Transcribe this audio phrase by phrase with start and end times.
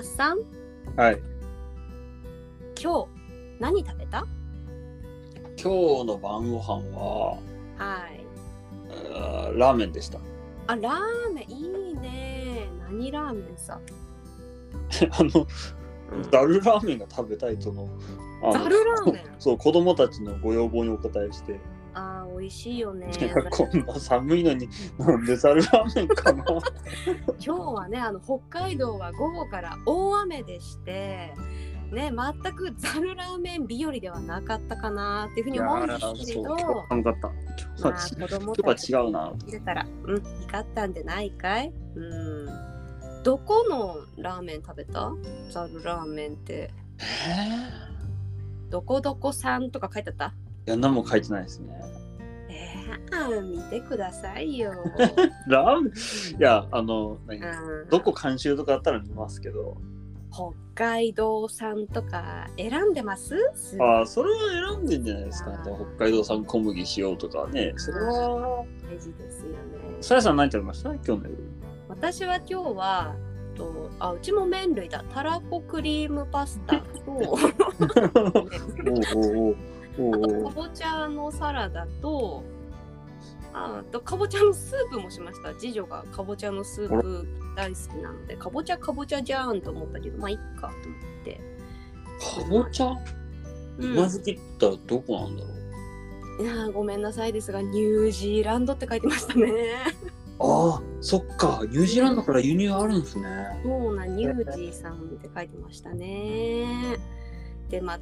[0.00, 0.38] マッさん、
[0.96, 1.20] はい。
[2.82, 3.08] 今日
[3.60, 4.26] 何食べた？
[5.62, 7.36] 今日の晩ご飯は、
[7.76, 8.24] はい。
[9.14, 10.18] あーラーメンでした。
[10.68, 12.70] あ、ラーメン、いいね。
[12.88, 13.78] 何ラーメンさ？
[15.18, 15.46] あの、
[16.12, 17.86] うんダルラーメンが食べたいとの。
[18.42, 19.24] あのザルラーメン？
[19.38, 21.60] そう、子供たちのご要望にお答えして、
[22.26, 23.10] 美味しいよね。
[23.50, 26.44] こんな寒いのに、なんでザルラーメンかな。
[27.44, 31.32] 今日はね、あの北海道は午後から大雨でして、
[31.92, 37.28] ね、全くザルラーメン日和ではなかったかなっていうふうに思うんですけど、そう、寒かった。
[37.28, 37.36] 今
[37.76, 39.32] 日はまあ、子供たち今日は違うな。
[39.46, 41.72] 入れたら、うん、光ったんじゃないかい？
[41.96, 42.46] うん。
[43.24, 45.12] どこのラーメン食べた？
[45.50, 46.70] ザルラーメンって。
[47.02, 47.90] え
[48.70, 50.34] どこどこさんとか書いてあった？
[50.66, 51.74] ー、いや、何も書いてないですね。
[53.12, 54.72] えー、見てくださいよ。
[55.48, 57.40] ラーメン、いや、あの、何？
[57.40, 59.76] うんどこ監修とかあったら見ますけど、
[60.32, 63.36] 北海道産とか選んでます？
[63.80, 65.56] ああ、それは選んでんじゃないですか、ね。
[65.96, 67.72] 北海道産小麦しようとかね。
[67.76, 69.56] それは、大事ですよね。
[70.00, 70.90] さやさん何食べました？
[70.94, 71.36] 今日の夜。
[71.88, 73.14] 私は今日は
[73.56, 77.26] とあうちも麺類だたらこクリームパスタと おう
[79.16, 79.56] おう
[79.98, 82.44] おうおかぼちゃのサラダと
[83.52, 85.52] ああとかぼちゃのスープもしました。
[85.54, 87.26] 次女がかぼちゃのスープ
[87.56, 91.40] 大好きなのでかぼちゃかぼちゃじゃーんと思ったけどまあいっかと思って、
[92.20, 92.96] かぼちゃ？
[93.78, 93.92] うん。
[93.94, 95.48] 今好きったらどこなんだろ
[96.38, 99.50] う、いやーごめんなさいですがニュージーランドって書いてましたね。
[100.42, 101.60] ああ、そっか。
[101.68, 103.26] ニュージーランドから輸入あるんですね。
[103.62, 106.96] そうなニュージーさんって書いてましたね。
[107.68, 108.00] でまあ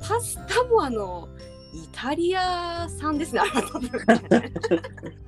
[0.00, 1.28] パスタもあの
[1.72, 3.42] イタリア産ですね。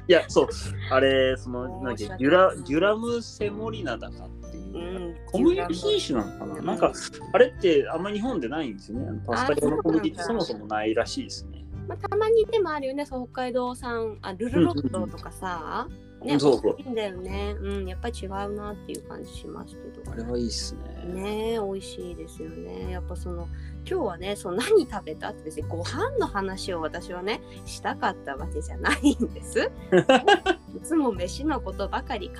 [0.08, 0.48] いや、そう。
[0.90, 5.10] あれ、その、なんだっけ申し訳デュラ、デュラムセモリナだかっていうう。
[5.10, 6.92] ん小麦品種なのかななんか、
[7.32, 9.20] あれってあんま日本でないんですよね。
[9.26, 11.64] パスタ用の小麦ってあそもそもないらしいですね。
[11.88, 15.88] まあ、たまにでもあるよね、そう北海道産、あルルロットとかさ、
[16.24, 17.56] ね、そうそう美味しいんだよね。
[17.60, 20.12] うん、やっぱり違うなっていう感じしますけど。
[20.12, 20.74] あれはいいっす
[21.04, 21.22] ね。
[21.22, 22.90] ね美味しいですよね。
[22.90, 23.48] やっぱその
[23.88, 29.70] 今日はね、その何食べたって別にご飯の話を私はねしたかったわけじゃないんです。
[30.76, 32.34] いつも飯のことばかり考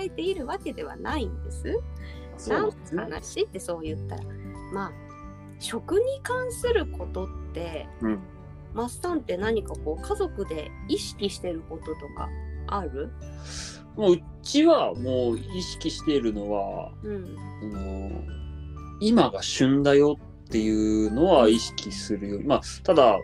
[0.00, 1.80] えているわけではないんです。
[2.48, 2.72] 何。
[2.92, 4.22] の話ってそう言ったら
[4.72, 4.92] まあ
[5.58, 8.18] 食に関することってうん。
[8.74, 12.28] マッサンって何かこう家族で意識してることとか
[12.74, 13.10] ある？
[13.96, 17.36] もううちはもう意識しているのは、うん。
[17.60, 18.10] その
[19.00, 22.40] 今が旬だよっていうのは意識するよ。
[22.44, 23.18] まあ、ただ、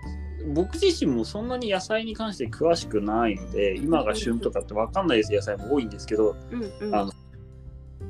[0.53, 5.33] 僕自身もそんなに野菜に関して詳しくないので、今が旬とかって分かんないです。
[5.33, 6.95] 野菜も多いんですけど、うんうん。
[6.95, 7.13] あの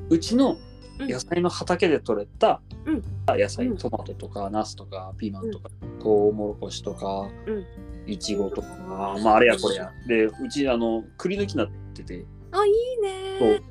[0.09, 0.57] うちの
[0.99, 1.09] うん。
[1.09, 3.03] 野菜の畑で採れたうん。
[3.27, 3.77] 野菜、うん。
[3.77, 5.69] トマトとかナスとかピーマンとか、
[6.01, 7.65] トウモロコシとか、うん
[8.07, 9.91] いちごとか、まああれやこれや。
[10.07, 13.61] で、うちあの栗の木なってて、あいいね。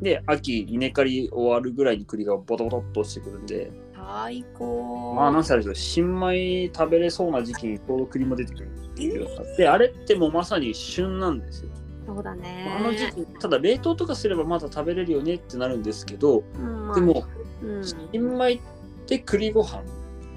[0.00, 5.14] で、秋稲刈り終わるぐらいに栗がボトボトっと落ちてくるんで、最高。
[5.16, 11.70] まあなんせあれですよ、新米食べれそうな時期にちょうど栗も出てくるっていうのがあって、あれってもうまさに旬なんですよ。
[12.06, 12.74] そうだね。
[12.78, 17.24] あの時期、ただ冷凍とかすればまだ食べれるよねってなるんですけど、うんまあでも、
[17.62, 17.84] うん。
[17.84, 18.60] 新米っ
[19.06, 19.82] て栗ご飯。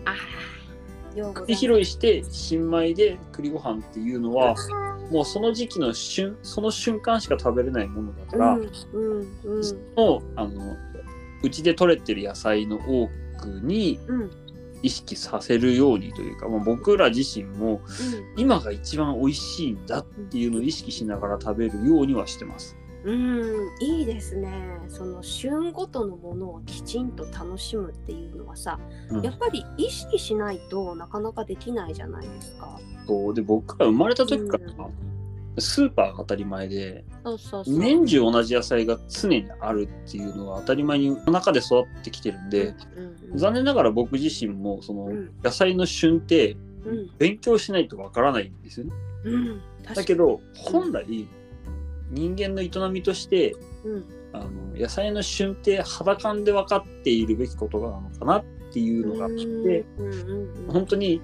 [0.06, 0.51] あー
[1.20, 4.56] ようござい栗ます拾いして新米で栗ご飯っていうのは
[5.12, 8.62] もうその時期の瞬その瞬間しか食べれないものだから、うん
[8.94, 9.96] うんうん。
[9.96, 10.78] もうあの
[11.44, 14.32] うちで採れてる野菜の多くにうん。
[14.84, 17.82] 意識させるようにというか、まあ、僕ら自身も
[18.36, 22.76] 今が一番美味しいんだっていうのを意識しながら食べるようにはしてます。
[23.04, 24.52] うん、いいですね。
[24.88, 28.80] その旬ごとのものをきちんと楽しむっていうのはさ、
[29.10, 32.80] うんやっぱり意識しないとなかなかできないじゃないですか。
[33.08, 34.66] そうで僕が生まれた時から
[35.56, 37.04] うスーパーが当たり前で。
[37.68, 46.54] 年中同じ野菜が常にあるっていうのが当たり前に中で育ってきてるんで、うんうん、残念ながら僕自身もそのうん野菜の旬って
[46.86, 48.94] うん勉強しないとわからないんですよね。
[49.26, 49.62] うん、
[49.94, 51.28] だけど本来
[52.12, 59.86] 人間の営みとしてうん、あの野菜の旬って肌感で分かっているべきことなのかなっていうのがあって
[60.72, 61.22] 本当に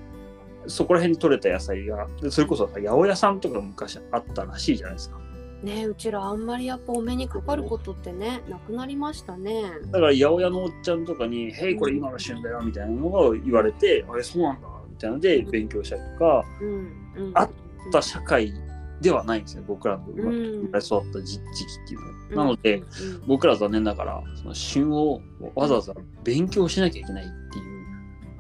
[0.68, 5.20] そこら辺に採れた野菜がでそれこそ八百屋さんとか昔あったらしいじゃないですか。
[5.64, 9.64] ねうちらあんまりやっぱお目にかかることってねなくなりましたね。
[9.86, 16.98] だから八百屋のおっちゃんとかに「へいこれ今が旬だよ」みたいなのが言われて「あれそうなんだ」みたいなので勉強したりとかうん。
[17.18, 17.50] うん、あっ
[17.92, 18.54] た社会
[19.02, 22.02] ではないんですよ僕らの生まれ育った時時期っていう
[22.36, 22.46] のは。
[22.46, 23.28] なので、うんうん。
[23.28, 25.22] 僕らは残念ながらその旬を
[25.56, 27.86] わざわざ勉強しなきゃいけないっていう。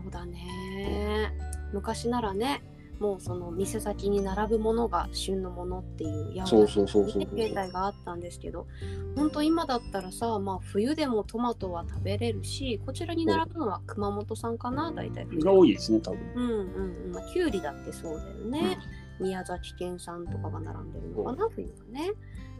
[0.04, 1.32] そうだね。
[1.74, 2.64] 昔ならね
[3.00, 8.66] もうその店先に並ぶものが旬のものっていうやそうそうそうそうね形態があったんですけど
[9.16, 15.26] 本当今だったらさ、まあ、冬でもトマトは食べれるしこちらに並ぶのは熊本産かな大体。
[15.26, 16.20] 冬が多いですね多分。
[16.36, 17.12] うんうんうん。
[17.14, 18.78] まあ、きゅうりだってそうだよね、
[19.20, 22.12] 宮崎県産とかが並んでるのかな冬はね、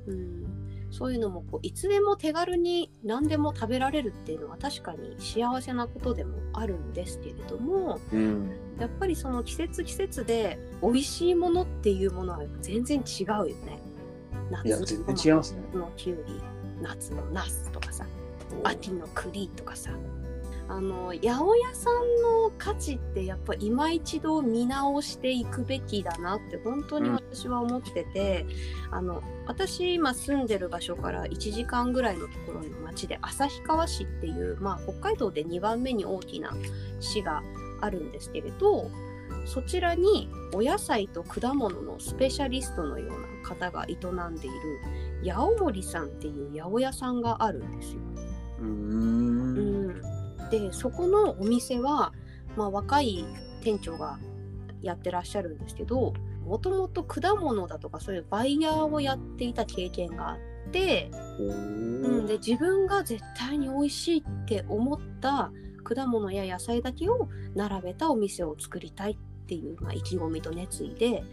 [0.08, 0.14] う。
[0.14, 8.50] ん、そういうのもこういつでも手軽に何でも食べられるっていうのは確かに幸せなことでもあるんですけれどもうん。
[8.80, 13.80] やっぱりその季節季節で美味しいものっていうものは全然違うよね。
[14.52, 15.62] 夏全然違いますね。
[15.74, 16.34] のきゅうり
[16.82, 18.06] 夏のナスとかさ
[18.64, 19.92] 秋の栗とかさ
[20.70, 28.46] あの八百屋さんの価値ってやっぱ今一度見直していくべきだなって本当に私は思ってて、
[28.92, 36.54] あの私今住んでる場所から1時間ぐらいのところの町で旭川市っていう、まあ、北海道で2番目に大きな
[37.00, 37.44] 市が
[37.80, 38.90] あるんですけれど
[39.46, 44.80] そちらにお野菜と果物のスペシャリストのような方が営んでいる
[45.24, 48.02] 八百森さんっていう八百屋さんがあるんですよ。
[48.60, 48.66] う。
[48.66, 49.27] ん、
[50.50, 52.14] でそこのお店は、
[52.56, 53.26] まあ、若い
[53.62, 54.18] 店長が
[54.82, 56.14] やってらっしゃるんですけど
[56.46, 65.52] もともと果物だとかそういうバイヤーをやっていた経験があって、うん、で自分が絶対に美味しいって思った
[65.84, 69.18] 果物や野菜だけを並べたお店を作りたいっ
[69.48, 71.24] ていう、まあ、意気込みと熱意で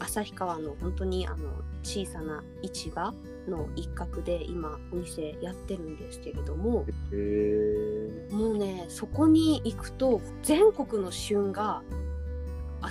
[0.00, 1.36] 旭川の本当にあの
[1.82, 3.14] 小さな市場
[3.48, 6.84] の一角で今お店やってるんですけれども
[8.30, 11.82] もうねそこに行くと全国の旬が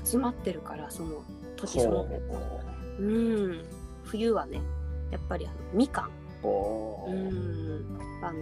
[0.04, 1.24] 集まってるからその
[1.56, 2.08] 土地その
[3.00, 3.04] う。
[3.04, 3.64] ん。
[4.04, 4.62] 冬はね
[5.12, 6.12] やっぱりあのみかん。
[6.44, 8.00] うん。
[8.22, 8.40] あの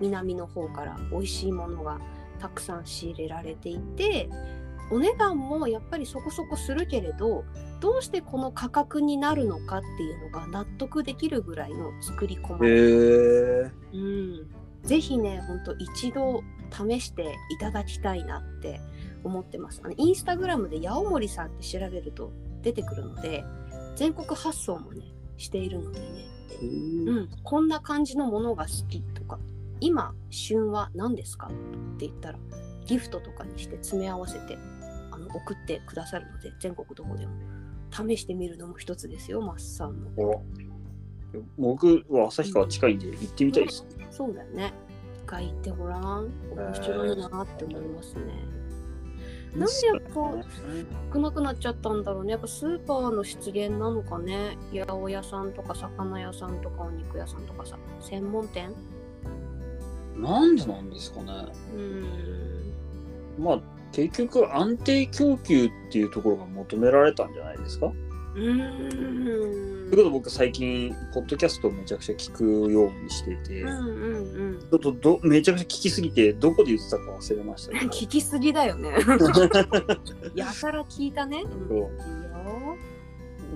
[0.00, 1.98] 南の方から美味しいものが
[2.38, 4.28] たくさん仕入れられていて
[4.90, 7.44] お値段もやっぱりそこそこするけれど
[7.80, 12.74] どうしてこの価格になるのかっていうのが納得できるぐらいの作り込まれへ
[13.66, 13.70] え。
[13.92, 14.46] うん、
[14.82, 18.80] ぜひね、ほんと一度試していただきたいなって
[19.24, 19.80] 思ってます。
[19.84, 23.44] あのインスタグラムで八百森さんって調べると出てくるので、
[23.96, 25.02] 全国発送もね、
[25.36, 26.06] しているのでね、
[27.06, 29.38] うん、こんな感じのものが好きとか、
[29.80, 31.50] 今、旬は何ですかっ
[31.98, 32.38] て言ったら、
[32.86, 34.56] ギフトとかにして詰め合わせて
[35.16, 37.32] あの送ってくださるので、全国どこでも
[37.90, 40.10] 試してみるのも一つですよ、マッサンも。
[40.14, 40.38] ほら。
[41.58, 43.86] 僕は旭川近いんで行ってみたいです。
[44.10, 44.72] そうだよね。
[45.24, 46.30] 一回行ってごらん。
[46.54, 48.22] 面白いなって思いますね。
[49.54, 50.12] なんでやっぱ
[51.14, 52.32] 少なくなっちゃったんだろうね。
[52.32, 54.58] やっぱスーパーの出現なのかね。
[54.72, 58.70] 八百屋さんとか魚屋さんとかお肉屋さんとかさ、専門店？
[60.16, 61.32] なんでなんですかね。
[61.74, 63.44] うーん。
[63.44, 63.60] まあ
[63.96, 67.86] 結局安定供給っていうところが求められたんじゃないですか？
[67.86, 69.88] うーん。
[69.88, 74.60] ということで僕最近ポッドキャストをめちゃくちゃ聞くようにしてて、うんうんうん。
[74.60, 78.90] ちょっとどめちゃくちゃ聞きすぎてどこで言ってたか忘れましたけど聞きすぎだよね。
[80.34, 81.44] やたら聞いたね。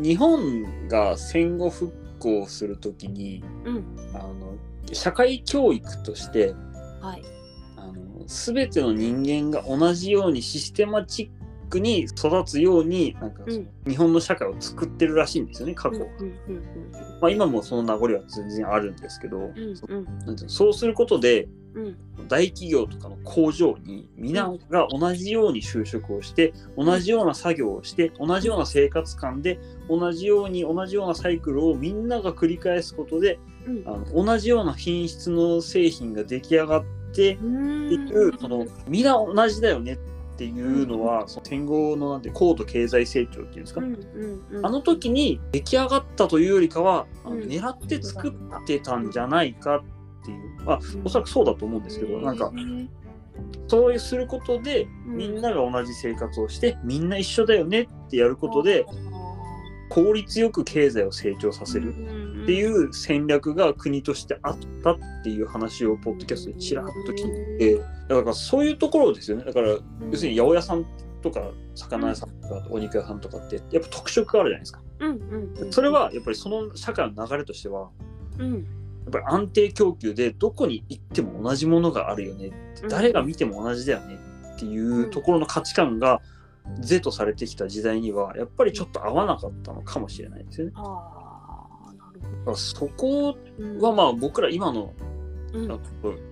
[0.01, 3.85] 日本が戦後復興するときにうん。
[4.15, 4.57] あの
[4.93, 6.55] 社会教育として
[7.03, 7.23] はい。
[8.31, 13.69] 全ての人間が同じようにシステマチックに育つようになんか、うん。
[13.89, 16.09] 日本の社会を作ってるらしいんですよね過去、うんうん
[16.49, 20.05] うんまあ、今もその名残は全然あるんですけど、うんそうん。
[20.05, 21.97] なんていうのそうすることでうん。
[22.29, 29.59] 大企業とかの工場に皆が同じように就職をして同じような作業をして同じような生活感で
[29.89, 33.83] 同じように同じようなサイクルをみんなが繰り返すことでうん。
[33.87, 37.00] あの同じような品質の製品が出来上がって
[37.43, 39.97] うんいくそのみんな同じだよねっ
[40.37, 44.67] ていうのは、その戦後のなんて高度経済成長っていうんですか、うんうんうん。
[44.67, 47.43] あの時に出来上がったというよりかは、あのうん。
[47.43, 49.83] 狙って作ってたんじゃないかっ
[50.25, 52.51] ていう、まあ、おそらくそうだと思うんですけど、なんか
[53.69, 58.87] そうすることでみんなが同じ生活をして、みんな一緒だよねってやることで
[59.91, 61.95] 効率よく経済を成長させる
[62.43, 67.79] っていう戦略が国としてあったっていう話をポッドキャストでちらっと聞いて、
[68.09, 69.45] だからそういうところですよね。
[69.45, 69.81] だから要
[70.15, 70.87] するに八百屋さん
[71.23, 74.81] とか魚屋さんとかお肉屋さんとかってやっぱ特色があるじゃないですか。
[75.01, 75.73] うんうんうん。
[75.73, 77.91] それはやっぱりその社会の流れとしては
[78.39, 78.55] うん。
[78.55, 84.19] やっぱり安定供給でどこに行っても同じものがあるよねって誰が見ても同じだよね
[84.55, 86.21] っていうところの価値観が
[86.81, 90.73] 是とされてきた時代にはやっぱりちょっと合わなかったのかもしれないですよね。
[90.77, 91.20] ああなる
[92.55, 93.81] そこうん。
[93.81, 94.93] はまあ僕ら今の
[95.53, 95.81] うん。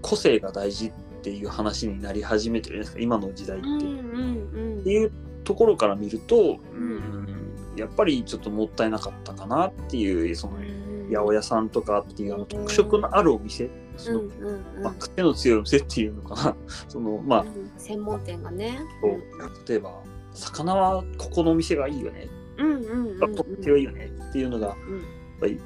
[0.02, 0.92] 個性が大事っ
[1.22, 3.66] ていう話になり始めてるじゃないですか今の時代って。
[3.66, 5.12] うんうんっていう
[5.44, 14.82] ところから見ると、ううんん、やっぱりちょっともったいなかったかなっていうそのうん八百屋さんとかっていうあの特色のあるお店その、うんうんうん。
[14.82, 16.56] まあ、癖の強いお店っていうのかな。
[16.88, 17.70] そのまあ、うん。
[17.76, 18.78] 専門店がね。
[19.00, 19.68] こう。
[19.68, 20.02] 例えば
[20.32, 22.28] 魚はここのお店がいいよね、
[22.58, 23.34] うんうんうんうん。
[23.34, 25.02] とってはいいよねっていうのがうん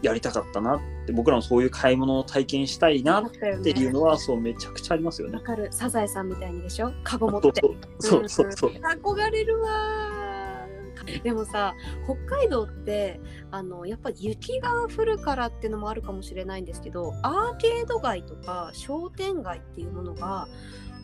[0.03, 5.37] やりたかったなって僕らもそういう買い物を体験したいなっていうのはそうめちゃくちゃありますよね。
[5.37, 5.43] わ。
[5.43, 5.69] かる。
[5.71, 6.93] サザエさんみたいにでしょ？
[7.05, 7.63] カゴ持って。
[7.99, 8.53] そうそう。
[8.53, 8.71] そう。
[8.71, 11.23] 憧れるわー。
[11.25, 11.75] でもさ
[12.05, 20.47] 北海道ってあのやっぱり雪が降るからっていうのもあるかもしれないんですけどアーケード街とか商店街っていうものが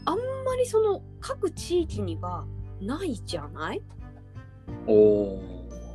[0.04, 2.46] あんまりその各地域には
[2.80, 3.82] ないじゃない？
[4.86, 5.42] おお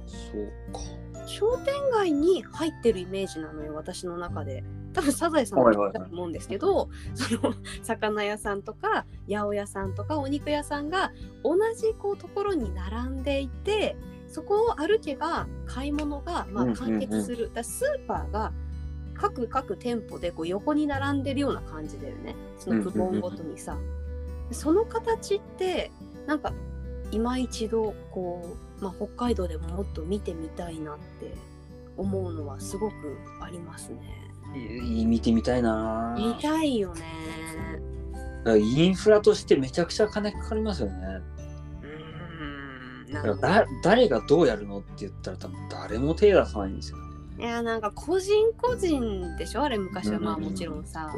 [0.06, 0.80] そうか。
[1.26, 4.64] 商店街に入ってるイメージなのよ私の中で。
[4.94, 11.12] 多分サザエさんもだと思うんですけど、その魚屋さんとか八百屋さんとかお肉屋さんが
[11.44, 13.96] 同じこうところに並んでいて
[14.28, 18.52] そこを歩けば買い物がまあ完結する、だスーパーが
[19.16, 22.36] 各各店舗でこう横に並んでるような感じだよね。
[22.60, 23.78] そのクボンごとにさ、
[24.52, 25.92] その形って
[26.28, 26.54] なんか
[27.10, 31.34] 今一度こう、まあ、北海道でももっと見てみたいなって
[31.98, 32.94] 思うのはすごく
[33.42, 34.00] ありますね。
[34.56, 36.16] いい見てみたいな。
[36.18, 37.02] 見たいよね。
[38.60, 40.94] インフラとしてめちゃくちゃ金かかりますよね。
[41.82, 47.04] うーんなだんかからだ誰がどうやるのって言ったら多分誰も手出さないんですよね。
[47.40, 51.10] いやなんか個人個人でしょあれ昔はまあもちろんさ。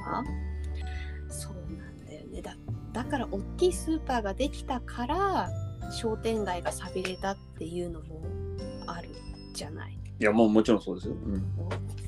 [1.29, 2.55] そうなんだよねだ
[2.93, 5.49] だから大きいスーパーができたから
[5.91, 8.21] 商店街が寂れたっていうのも
[8.87, 9.09] ある
[9.53, 9.97] じゃない？
[10.19, 11.15] いやもうもちろんそうですよ。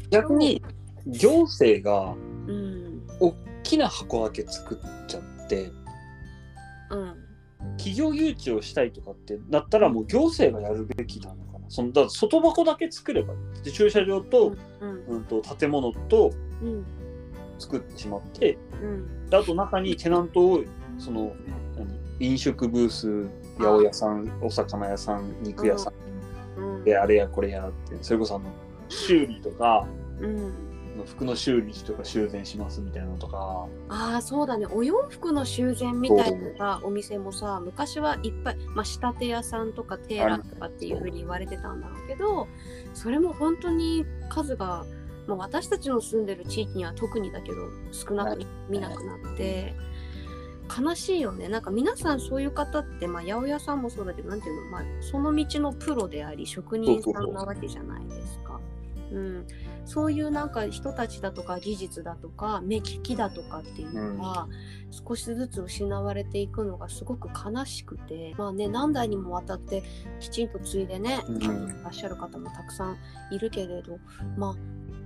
[0.10, 0.64] 逆に
[1.06, 2.14] 行政が
[2.48, 3.02] うん。
[3.20, 5.72] 大きな箱だけ作っちゃって
[6.92, 7.16] うん。
[7.78, 11.66] 企業誘致をしたいとかってなったらもう行政がやるべきなのかな。
[11.70, 15.06] そのだ外箱だけ作ればで駐車場と,、うん。
[15.08, 16.32] うん、と建物と
[16.62, 16.86] うん
[17.60, 19.30] 作ってしまってうん。
[19.30, 20.64] であと中にテナントを
[20.98, 21.34] その
[21.76, 21.98] 何？
[22.20, 26.84] 飲食ブース八百屋さんお魚屋さん肉屋さんうん。
[26.84, 28.46] であれやこれやってそれこそあの
[28.90, 29.88] 修理とか
[30.20, 30.68] うん。
[31.06, 33.68] 服の修理費とか修繕しますみたいなのとか。
[33.90, 34.66] ああそうだね。
[34.66, 42.48] お洋服の修繕みたいなさお店もさ昔はいっぱい、まあ、仕立て屋さんとかテーラーとかっていうふうに言われてたんだろうけど
[42.94, 44.86] それも本当に数が、
[45.28, 47.58] まあ、私たちの住んでる地域には特にだけど
[47.92, 49.76] 少なく見なくなって
[50.68, 51.48] 悲しいよね。
[51.48, 58.60] なんか皆さんそういう方って、まあ、八百屋さんもそうだけどなんていうの、まあ、その道のプロであり職人さんなわけじゃないですか。
[59.12, 59.48] うん、
[59.86, 64.48] そういうなんか人たちだとか技術だとか目利きだとかっていうのが
[64.92, 69.84] 少しずつ失われていくのがすごく悲しくてまあね何代にもわたって
[70.20, 71.38] きちんと継いでね、うん。
[71.38, 71.48] い
[71.84, 72.98] らっしゃる方もたくさん
[73.32, 73.98] いるけれど
[74.38, 74.56] まあ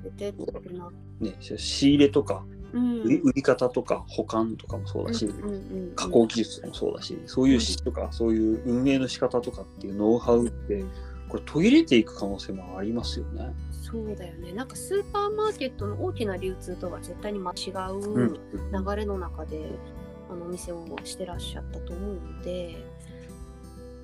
[0.04, 0.90] 出てってな
[1.20, 3.02] ね仕入れとかうん。
[3.02, 10.84] 売り方とか保管とかもそうだし、うんうんうん加工技術もそうだしそういう質とか、そういう運営の仕方とかっていうノウハウって
[11.28, 13.54] これ途切れていく可能性もありますよね。
[13.72, 14.54] そうだよね。
[14.54, 19.70] なんかスーパーマーケットの大きな流通とは絶対にま違う、うん流れの中で
[20.30, 22.78] あのお店をしてらっしゃったと思うので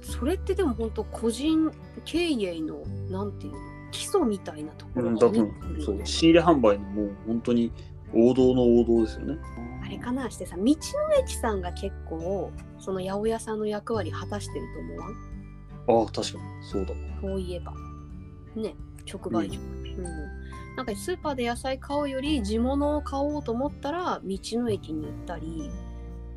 [0.02, 1.72] それってでも本当個人
[2.06, 3.58] 経営のなんていうの
[3.92, 6.06] 基礎みたいなところうん、そう。
[6.06, 7.72] 仕入れ販売のもう本当に
[8.14, 9.38] 王道の王道ですよね。
[9.84, 10.74] あれかなしてさ道の
[11.20, 16.06] 駅さんが結構その八百屋さんの役割果たしてると思わん？
[16.06, 16.44] ああ確かに。
[16.64, 16.94] そうだ。
[17.22, 17.74] そういえば。
[18.56, 18.76] ね
[19.10, 20.04] 直売所、うん。
[20.76, 25.72] なんかスーパーで野菜買うより地物を買おうと思ったら道の駅に行ったり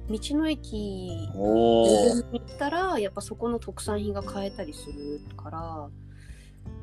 [0.08, 1.84] 道の駅お
[2.32, 5.88] に行ったらやっぱそこの特産品が買えたりするから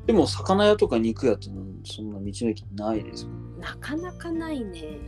[0.08, 3.30] でも魚屋とか肉屋ってのそんな道の駅ないですよ。
[3.60, 4.98] なかなかないね。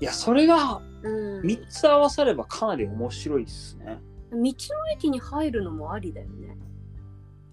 [0.00, 3.98] いやそれがうん、3つ合わさればかなり面白いですね。
[4.30, 4.52] 道の
[4.92, 6.56] 駅に入るのもありだよね。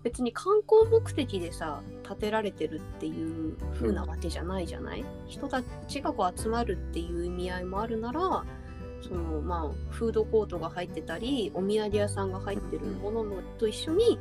[0.04, 8.46] 別に観光目的でさ建てられてるっていう風なわけじゃないじゃない、人たちがこう集まるっていう意味合いもあるなら
[9.01, 14.20] そのまあフードコートが入ってたりお土産屋さんが入ってるもののと一緒に、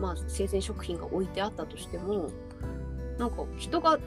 [0.00, 2.30] まあ、生鮮食品が置いてあったとしても
[3.18, 3.98] なんか人が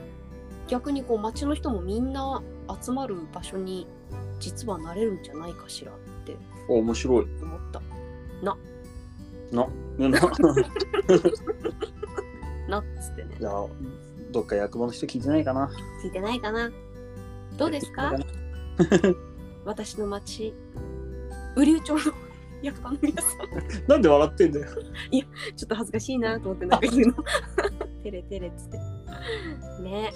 [0.68, 2.42] 逆にこう街の人もみんな
[2.82, 3.86] 集まる場所に
[4.40, 6.36] 実はなれるんじゃないかしらって
[6.68, 7.26] お面白い。
[7.42, 7.80] 思った。
[8.42, 8.56] な
[9.52, 9.68] ない
[12.68, 13.36] なっつってね。
[13.40, 13.50] や
[14.32, 15.70] どっか役場の人聞いてないかな。
[16.02, 16.70] 聞いてないかな
[17.56, 18.12] どうですか？
[19.64, 20.52] 私の町
[21.56, 22.00] 雨竜町の
[22.64, 23.86] 役場の皆さん。
[23.86, 24.66] なんで笑ってんだよ。
[25.56, 27.14] ちょっと恥ずかしいなと思ってなんか言うの。
[28.02, 28.78] テレテレっつって。
[29.82, 30.12] ね。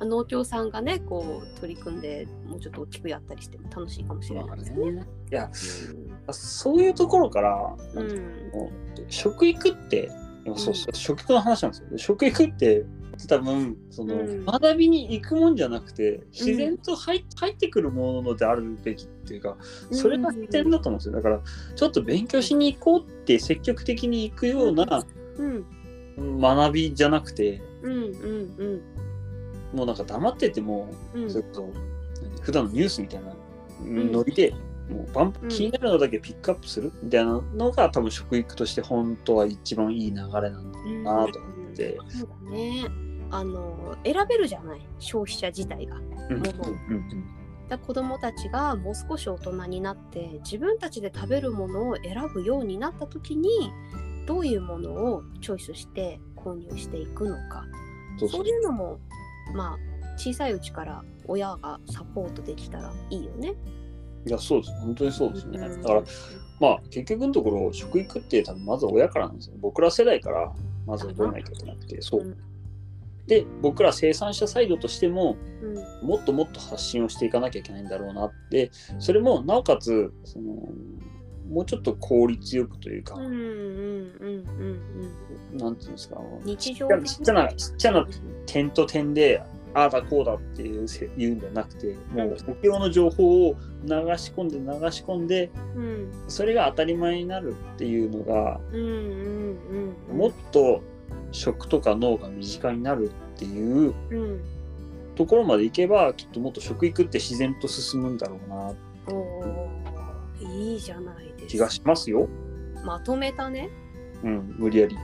[0.00, 5.06] 農協さんがねこう取り組んでもうちょっと大きくやったりしても楽しいかもしれないですね。
[5.30, 5.50] いや、
[6.32, 8.50] そういうところから、うん。
[9.08, 10.10] 食育って、
[10.46, 11.98] うそう食育の話なんですよ。
[11.98, 12.84] 食育って
[13.28, 14.44] 多分その、うん。
[14.44, 19.56] 学びに行くもんじゃなくて自然と入,、入ってくるものであるべきっていうか
[19.90, 21.14] それが必然だと思うんですよ。
[21.14, 21.40] だから
[21.74, 25.04] ちょっと勉強しに行こうって積極的に行くような
[25.38, 25.66] うん。
[26.40, 28.82] 学びじゃなくてうんうん
[29.72, 31.22] もうなんか黙ってても、うん。
[31.24, 31.62] うんそれこそ
[32.22, 33.34] 何普段のニュースみたいな
[33.84, 34.52] ノリで、
[34.90, 35.48] もうバンうん。
[35.48, 40.78] 気になるのだけピックアップするみたいなのが多分食育として本当は一番いい流れなんだ
[41.14, 41.96] なと思って。
[42.08, 44.80] そうだねあの選べるじゃない？
[44.98, 45.96] 消費者自体が。
[47.68, 53.48] だ子どもたちがもう少し大人になって自分たちで食べるものを選ぶようになった時に
[54.26, 57.64] どういうものをチョイスして購入していくのか
[58.18, 58.98] そういうのも
[59.54, 59.78] まあ
[60.18, 63.54] 小さいうちから親がサポートできたらいいよね。
[64.26, 65.58] いやそうです本当にそうですね。
[65.60, 66.02] うんだから
[66.60, 69.54] まあ結局のところ食育って多分まず親からなんですよ。
[69.60, 70.52] 僕ら世代から
[70.86, 72.36] まず覚えなきゃいけなくてそう。
[73.26, 75.36] で僕ら生産者サイドとしても
[76.02, 80.52] うんもっともっと発信をしていかなきゃいけないんだろうなってそれもなおかつその
[81.50, 84.44] もうちょっと効率よくというか、うんうんうん
[85.52, 88.06] うんなんていうんですか日常ちっちゃなちっちゃな
[88.46, 89.42] 点と点で
[89.74, 96.12] ああだこうだっていうせ言うんじゃなくてもうお経の情報を流し込んで流し込んでうん。
[96.28, 100.16] それが当たり前になるっていうのがうんうんうんうん。
[100.18, 100.82] もっと
[101.32, 104.40] 食とか脳が身近になるっていううん。
[105.16, 108.74] ところまでいけばきっともっと食育って自然と進むんだろうな。
[109.14, 112.28] おーいいじゃないです気がしますよ。
[112.84, 113.68] まとめたね。
[114.22, 114.96] うん、無理やり。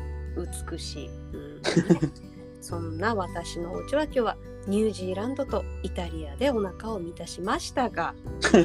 [0.70, 1.60] 美しい、うん。
[2.62, 4.36] そんな私のお家は今日は
[4.66, 8.14] ニュージーランドとイタリアでお腹を満たしましたが。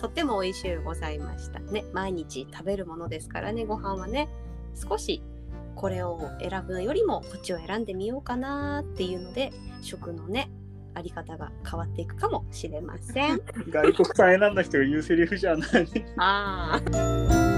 [0.00, 1.84] とっても美味しゅうございましたね。
[1.92, 4.28] 毎日食べるものですからねご飯はね。
[4.74, 5.22] 少し
[5.78, 10.50] これを選ぶよりもこっちを選んでみようかなっていうので食のね
[10.94, 13.40] あり方が変わっていくかもしれません。
[13.70, 15.88] 外国産選んだ人が言うセリフじゃない。
[16.18, 17.57] ああ